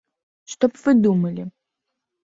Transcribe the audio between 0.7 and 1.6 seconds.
б вы думалі?